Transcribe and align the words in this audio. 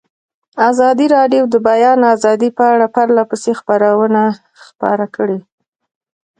ازادي 0.69 1.05
راډیو 1.15 1.43
د 1.47 1.49
د 1.53 1.55
بیان 1.67 1.99
آزادي 2.13 2.49
په 2.57 2.63
اړه 2.73 2.87
پرله 2.95 3.23
پسې 3.29 3.51
خبرونه 3.59 4.21
خپاره 4.65 5.05
کړي. 5.15 5.39